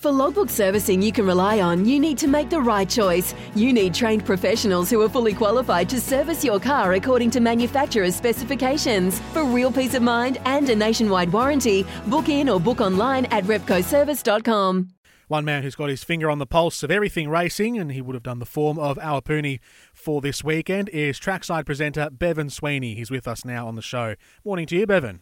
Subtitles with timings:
[0.00, 3.34] For logbook servicing you can rely on, you need to make the right choice.
[3.54, 8.16] You need trained professionals who are fully qualified to service your car according to manufacturer's
[8.16, 9.20] specifications.
[9.34, 13.44] For real peace of mind and a nationwide warranty, book in or book online at
[13.44, 14.88] repcoservice.com.
[15.28, 18.14] One man who's got his finger on the pulse of everything racing, and he would
[18.14, 19.60] have done the form of Awapuni
[19.92, 22.94] for this weekend, is trackside presenter Bevan Sweeney.
[22.94, 24.14] He's with us now on the show.
[24.46, 25.20] Morning to you, Bevan.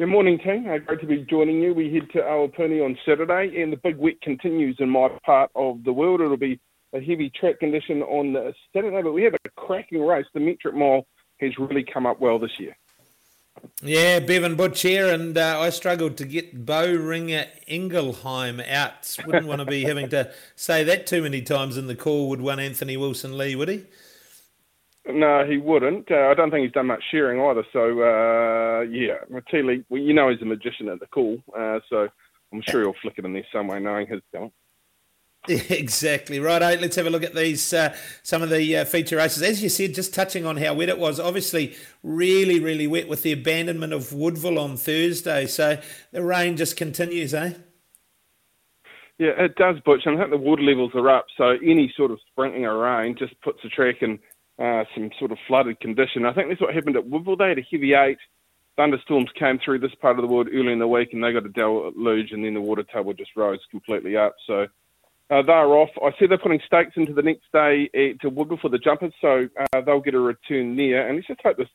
[0.00, 0.62] Good morning, team.
[0.62, 1.74] Great to be joining you.
[1.74, 5.84] We head to Awapuni on Saturday, and the big wet continues in my part of
[5.84, 6.22] the world.
[6.22, 6.58] It'll be
[6.94, 10.24] a heavy track condition on Saturday, but we have a cracking race.
[10.32, 11.06] The metric mile
[11.40, 12.74] has really come up well this year.
[13.82, 19.18] Yeah, Bevan Butch here, and uh, I struggled to get Boehringer Ingelheim out.
[19.26, 22.40] Wouldn't want to be having to say that too many times in the call, would
[22.40, 23.84] one Anthony Wilson Lee, would he?
[25.06, 26.10] No, he wouldn't.
[26.10, 27.64] Uh, I don't think he's done much shearing either.
[27.72, 32.08] So, uh, yeah, Matili, well, you know he's a magician at the call, uh, so
[32.52, 34.52] I'm sure he'll flick it in there somewhere, knowing his talent.
[35.48, 36.78] Exactly right.
[36.80, 39.42] Let's have a look at these uh, some of the uh, feature races.
[39.42, 41.18] As you said, just touching on how wet it was.
[41.18, 45.46] Obviously, really, really wet with the abandonment of Woodville on Thursday.
[45.46, 45.78] So
[46.12, 47.54] the rain just continues, eh?
[49.18, 50.02] Yeah, it does, Butch.
[50.04, 53.16] And I think the water levels are up, so any sort of sprinkling of rain
[53.18, 54.18] just puts the track in
[54.60, 56.26] uh, some sort of flooded condition.
[56.26, 57.36] I think that's what happened at Woodville.
[57.36, 58.18] They had a heavy eight.
[58.76, 61.46] Thunderstorms came through this part of the world early in the week, and they got
[61.46, 64.34] a deluge, and then the water table just rose completely up.
[64.46, 64.66] So
[65.30, 65.90] uh, they're off.
[66.02, 69.12] I see they're putting stakes into the next day at, to Woodville for the jumpers,
[69.20, 71.06] so uh, they'll get a return there.
[71.06, 71.68] And let's just hope this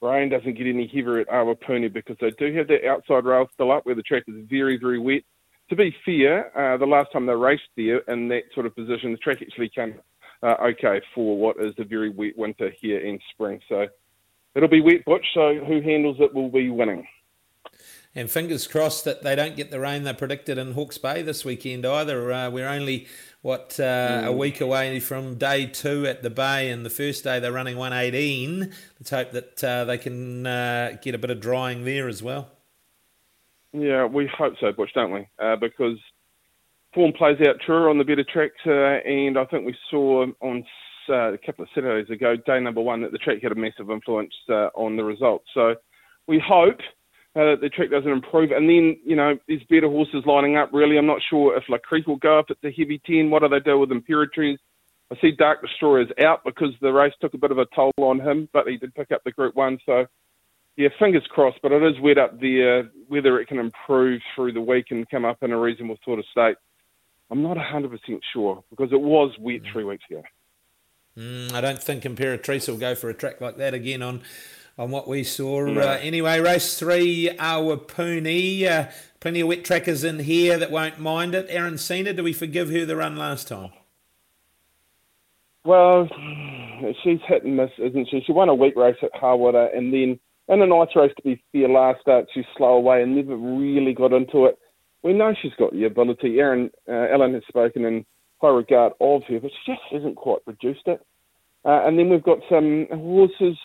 [0.00, 3.72] rain doesn't get any heavier at Awapuni because they do have that outside rail still
[3.72, 5.22] up where the track is very, very wet.
[5.70, 9.12] To be fair, uh, the last time they raced there in that sort of position,
[9.12, 10.00] the track actually came
[10.42, 13.60] uh, okay for what is a very wet winter here in spring.
[13.68, 13.86] So
[14.54, 15.26] it'll be wet, Butch.
[15.34, 17.06] So who handles it will be winning.
[18.14, 21.44] And fingers crossed that they don't get the rain they predicted in Hawke's Bay this
[21.44, 22.32] weekend either.
[22.32, 23.06] Uh, we're only
[23.42, 23.82] what uh,
[24.22, 24.26] mm.
[24.26, 27.76] a week away from day two at the Bay, and the first day they're running
[27.76, 28.72] 118.
[28.98, 32.50] Let's hope that uh, they can uh, get a bit of drying there as well.
[33.74, 35.28] Yeah, we hope so, Butch, don't we?
[35.38, 35.98] Uh, because
[36.96, 40.64] form plays out truer on the better tracks, uh, and I think we saw on
[41.08, 43.90] uh, a couple of Saturdays ago, day number one, that the track had a massive
[43.90, 45.44] influence uh, on the results.
[45.54, 45.74] So
[46.26, 46.78] we hope
[47.36, 50.70] uh, that the track doesn't improve, and then you know there's better horses lining up.
[50.72, 53.30] Really, I'm not sure if La Creek will go up it's a heavy ten.
[53.30, 54.56] What do they do with Imperatriz?
[55.12, 57.92] I see Dark Destroyer is out because the race took a bit of a toll
[57.98, 60.06] on him, but he did pick up the Group One, so
[60.76, 61.58] yeah, fingers crossed.
[61.62, 62.90] But it is wet up there.
[63.06, 66.24] Whether it can improve through the week and come up in a reasonable sort of
[66.32, 66.56] state
[67.30, 67.98] I'm not 100%
[68.32, 70.22] sure because it was wet three weeks ago.
[71.16, 74.22] Mm, I don't think Imperatriz will go for a track like that again on
[74.78, 75.64] on what we saw.
[75.64, 75.80] No.
[75.80, 78.66] Uh, anyway, race three, Awapuni.
[78.66, 81.46] Uh, plenty of wet trackers in here that won't mind it.
[81.48, 83.70] Aaron Cena, do we forgive her the run last time?
[85.64, 86.06] Well,
[87.02, 88.20] she's hit and miss, isn't she?
[88.24, 91.42] She won a week race at Harwater and then in a nice race to be
[91.50, 94.58] fair last start, she slow away and never really got into it
[95.02, 96.38] we know she's got the ability.
[96.38, 98.04] Aaron uh, Ellen has spoken in
[98.40, 101.00] high regard of her, but she just hasn't quite produced it.
[101.64, 103.58] Uh, and then we've got some horses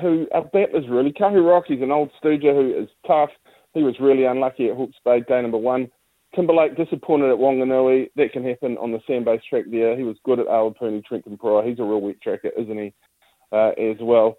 [0.00, 1.12] who are battlers really.
[1.12, 3.30] Kahuroki's an old stooger who is tough.
[3.74, 5.88] He was really unlucky at Hawke's Bay, day number one.
[6.34, 8.10] Timberlake disappointed at Wanganui.
[8.16, 9.96] That can happen on the sand-based track there.
[9.96, 11.66] He was good at Awapuni, Trenton Pryor.
[11.66, 12.92] He's a real wet tracker, isn't he,
[13.50, 14.36] uh, as well.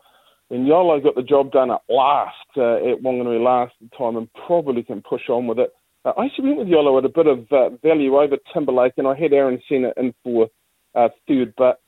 [0.51, 4.83] And Yolo got the job done at last uh, at Wanganui last time and probably
[4.83, 5.71] can push on with it.
[6.05, 9.07] Uh, I actually went with Yolo at a bit of uh, value over Timberlake, and
[9.07, 10.49] I had Aaron Senna in for
[10.95, 11.81] uh, third, but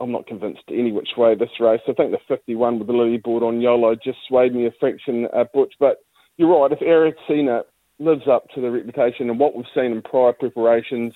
[0.00, 1.80] I'm not convinced any which way this race.
[1.86, 5.28] I think the 51 with the Lily board on Yolo just swayed me a fraction,
[5.32, 5.74] uh, Butch.
[5.78, 5.98] But
[6.36, 7.62] you're right, if Aaron Senna
[7.98, 11.14] lives up to the reputation and what we've seen in prior preparations,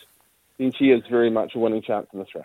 [0.59, 2.45] then she is very much a winning chance in this race.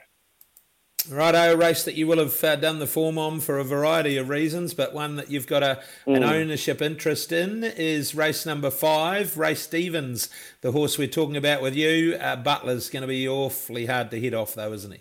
[1.11, 4.17] Righto, a race that you will have uh, done the form on for a variety
[4.17, 6.15] of reasons, but one that you've got a, mm.
[6.15, 10.29] an ownership interest in is race number five, Ray Stevens,
[10.61, 12.15] the horse we're talking about with you.
[12.21, 14.99] Uh, Butler's going to be awfully hard to hit off, though, isn't he?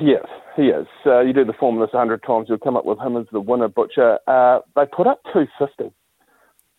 [0.00, 0.26] Yes,
[0.56, 0.88] he is.
[1.06, 3.40] Uh, you do the form this 100 times, you'll come up with him as the
[3.40, 4.18] winner, Butcher.
[4.26, 5.94] Uh, they put up 250.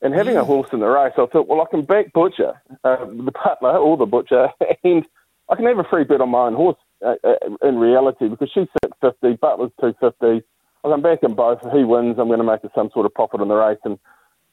[0.02, 0.42] And having mm.
[0.42, 3.78] a horse in the race, I thought, well, I can back Butcher, uh, the Butler
[3.78, 4.50] or the Butcher,
[4.84, 5.06] and
[5.48, 8.50] I can have a free bet on my own horse Uh, uh, in reality because
[8.54, 10.46] she's 650, Butler's 250.
[10.84, 11.60] I'm backing both.
[11.64, 13.98] If he wins, I'm going to make some sort of profit in the race and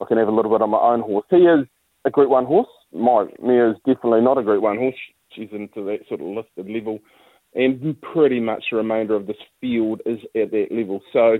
[0.00, 1.27] I can have a little bit on my own horse.
[1.31, 1.67] He is
[2.05, 2.69] a Group 1 horse.
[2.93, 4.95] My mare is definitely not a Group 1 horse.
[5.35, 7.00] She's into that sort of listed level.
[7.55, 11.01] And pretty much the remainder of this field is at that level.
[11.12, 11.39] So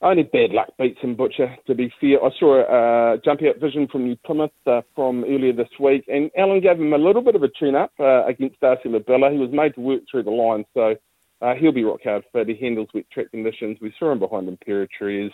[0.00, 2.22] only bad luck beats him, Butcher, to be fair.
[2.22, 6.04] I saw a uh, jump out vision from New Plymouth uh, from earlier this week,
[6.06, 9.32] and Alan gave him a little bit of a tune up uh, against Darcy Labella.
[9.32, 10.94] He was made to work through the line, so
[11.42, 12.48] uh, he'll be rock hard fit.
[12.48, 13.78] He handles wet track conditions.
[13.80, 15.30] We saw him behind Imperatriz.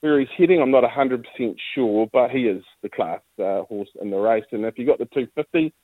[0.00, 1.24] Where he's heading, I'm not 100%
[1.74, 4.44] sure, but he is the class uh, horse in the race.
[4.52, 5.74] And if you got the 250,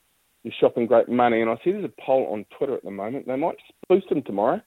[0.45, 1.41] you're shopping great money.
[1.41, 3.27] And I see there's a poll on Twitter at the moment.
[3.27, 4.61] They might just boost him tomorrow,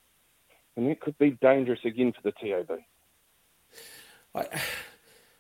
[0.76, 2.78] and that could be dangerous again for the TAB.
[4.38, 4.48] I,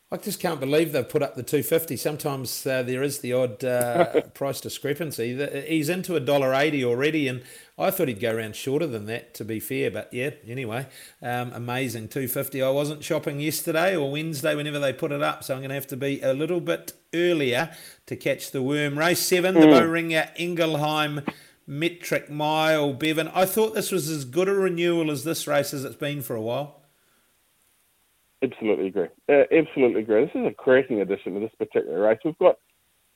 [0.09, 1.97] I just can't believe they've put up the 250.
[1.97, 5.35] Sometimes uh, there is the odd uh, price discrepancy.
[5.67, 7.43] He's into a dollar eighty already, and
[7.77, 9.33] I thought he'd go around shorter than that.
[9.33, 10.87] To be fair, but yeah, anyway,
[11.21, 12.63] um, amazing 250.
[12.63, 15.75] I wasn't shopping yesterday or Wednesday whenever they put it up, so I'm going to
[15.75, 18.97] have to be a little bit earlier to catch the worm.
[18.97, 19.59] Race seven, mm.
[19.59, 19.73] the hmm.
[19.73, 21.27] Boehringer Ingelheim
[21.67, 22.93] metric mile.
[22.93, 26.21] Bevan, I thought this was as good a renewal as this race as it's been
[26.21, 26.76] for a while.
[28.43, 29.07] Absolutely agree.
[29.27, 30.25] Uh, absolutely agree.
[30.25, 32.19] This is a cracking addition to this particular race.
[32.23, 32.57] We've got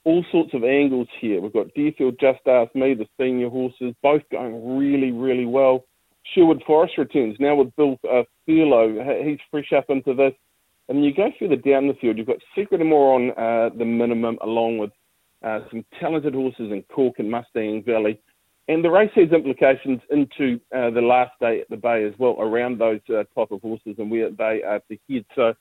[0.04, 1.40] all sorts of angles here.
[1.42, 5.86] We've got Deerfield Just Ask Me, the senior horses, both going really, really well.
[6.34, 8.24] Sherwood Forest returns now with Bill uh.
[8.48, 10.34] He's fresh up into this.
[10.90, 14.38] And you go further down the field, you've got Secret More on uh, the minimum,
[14.42, 14.92] along with
[15.44, 18.20] uh, some talented horses in Cork and Mustang Valley.
[18.68, 22.38] And the race has implications into uh, the last day at the Bay as well,
[22.40, 25.26] around those uh, type of horses and where they are to head.
[25.36, 25.54] So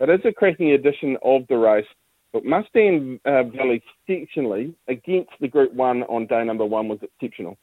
[0.00, 1.86] it is a cracking edition of the race.
[2.32, 7.56] But Mustang uh, Valley sectionally against the Group 1 on day number one was exceptional.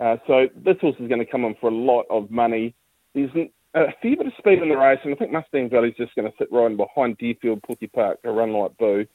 [0.00, 2.74] Uh, so this horse is going to come in for a lot of money.
[3.14, 3.30] There's
[3.74, 6.30] a fair bit of speed in the race, and I think Mustang Valley's just going
[6.30, 9.06] to sit right behind Deerfield, Pookie Park, a run like Boo.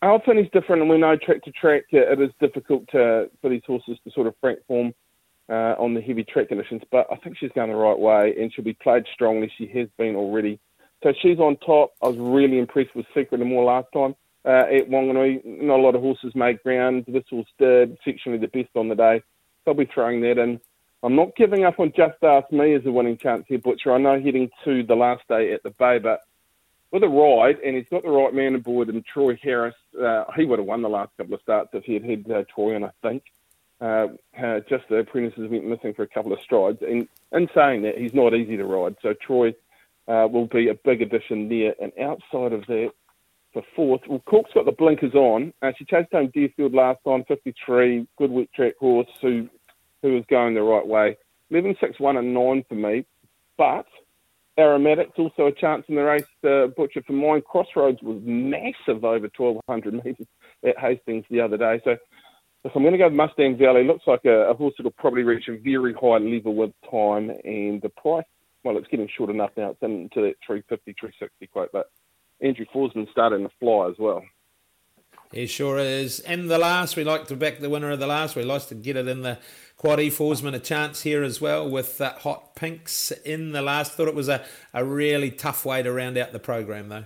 [0.00, 3.62] Alpine is different, and we know track to track it is difficult to, for these
[3.66, 4.94] horses to sort of frank form
[5.48, 6.82] uh, on the heavy track conditions.
[6.90, 9.50] But I think she's going the right way, and she'll be played strongly.
[9.58, 10.60] She has been already.
[11.02, 11.94] So she's on top.
[12.02, 14.14] I was really impressed with Secret and More last time
[14.44, 15.44] uh, at Wanganui.
[15.44, 17.04] Not a lot of horses made ground.
[17.08, 19.22] This horse did, sectionally the best on the day.
[19.64, 20.60] They'll be throwing that in.
[21.02, 23.92] I'm not giving up on Just Ask Me as a winning chance here, Butcher.
[23.92, 26.22] I know heading to the last day at the Bay, but
[26.90, 29.74] with a ride, and he's got the right man aboard him, Troy Harris.
[30.00, 32.44] Uh, he would have won the last couple of starts if he had had uh,
[32.54, 33.22] Troy on, I think.
[33.80, 34.08] Uh,
[34.42, 36.78] uh, just the apprentices went missing for a couple of strides.
[36.82, 38.96] And in saying that, he's not easy to ride.
[39.02, 39.54] So Troy
[40.08, 41.74] uh, will be a big addition there.
[41.80, 42.90] And outside of that,
[43.52, 45.52] for fourth, well, Cork's got the blinkers on.
[45.62, 49.48] Uh, she chased home Deerfield last time, 53, good wet track horse who
[50.02, 51.16] who was going the right way.
[51.50, 53.04] 11, 6, 1 and 9 for me.
[53.56, 53.86] But
[54.58, 56.24] Aromatics also a chance in the race.
[56.44, 57.42] Uh, Butcher for mine.
[57.42, 60.26] Crossroads was massive over 1,200 metres
[60.66, 61.80] at Hastings the other day.
[61.84, 61.96] So
[62.64, 65.22] if I'm going to go Mustang Valley, looks like a, a horse that will probably
[65.22, 67.30] reach a very high level with time.
[67.44, 68.24] And the price,
[68.64, 69.70] well, it's getting short enough now.
[69.70, 71.70] It's into that 350, 360 quote.
[71.72, 71.90] But
[72.40, 74.22] Andrew Forsman starting to fly as well.
[75.32, 76.20] He sure is.
[76.20, 78.34] In the last, we like to back the winner of the last.
[78.34, 79.38] We like to get it in the
[79.76, 83.92] Quad E Forsman a chance here as well with uh, Hot Pinks in the last.
[83.92, 87.04] Thought it was a, a really tough way to round out the program, though.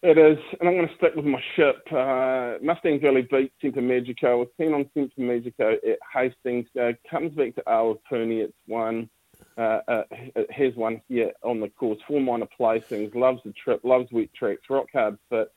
[0.00, 1.82] It is, and I'm going to stick with my ship.
[1.90, 4.38] Uh, Mustang Valley beat Temper Magico.
[4.38, 6.68] Was keen on Temper Magico at Hastings.
[6.80, 8.44] Uh, comes back to Awapuni.
[8.44, 9.10] It's one.
[9.56, 11.98] Uh, uh, it has one here on the course.
[12.06, 13.12] Four minor placings.
[13.16, 13.80] Loves the trip.
[13.82, 14.62] Loves wet tracks.
[14.70, 15.50] Rock hard fit.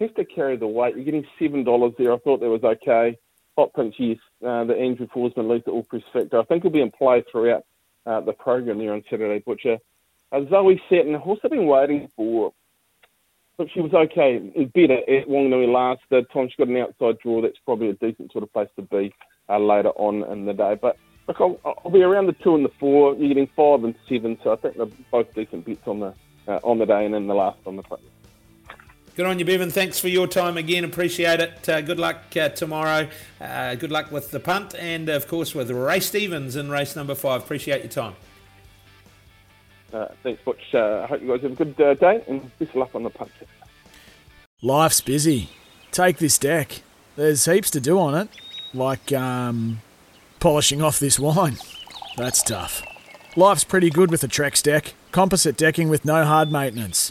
[0.00, 0.94] Has to carry the weight.
[0.94, 2.12] You're getting seven dollars there.
[2.12, 3.18] I thought that was okay.
[3.56, 6.38] Hot Pinch, yes, uh, the Andrew Forsman Lisa Allpress Factor.
[6.38, 7.64] I think he'll be in play throughout
[8.06, 9.78] uh, the program there on Saturday, Butcher.
[10.30, 12.52] Uh, Zoe I've been waiting for.
[13.58, 14.38] Look, she was okay,
[14.72, 16.48] better at Wanganui last the time.
[16.48, 17.42] She got an outside draw.
[17.42, 19.12] That's probably a decent sort of place to be
[19.48, 20.78] uh, later on in the day.
[20.80, 23.16] But look, I'll, I'll, be around the two and the four.
[23.16, 26.14] You're getting five and seven, so I think they're both decent bets on the
[26.46, 28.00] uh, on the day and then the last on the plate.
[29.18, 29.68] Good on you, Bevan.
[29.72, 30.84] Thanks for your time again.
[30.84, 31.68] Appreciate it.
[31.68, 33.08] Uh, good luck uh, tomorrow.
[33.40, 37.16] Uh, good luck with the punt and, of course, with Ray Stevens in race number
[37.16, 37.42] five.
[37.42, 38.14] Appreciate your time.
[39.92, 40.72] Uh, thanks, Butch.
[40.72, 43.02] Uh, I hope you guys have a good uh, day and best of luck on
[43.02, 43.32] the punt.
[44.62, 45.48] Life's busy.
[45.90, 46.82] Take this deck.
[47.16, 48.28] There's heaps to do on it,
[48.72, 49.80] like um,
[50.38, 51.56] polishing off this wine.
[52.16, 52.84] That's tough.
[53.34, 54.94] Life's pretty good with a Trex deck.
[55.10, 57.10] Composite decking with no hard maintenance.